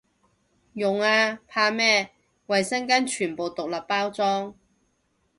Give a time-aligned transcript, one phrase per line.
[0.73, 2.09] 用啊，怕咩，
[2.47, 4.55] 衛生巾全部獨立包裝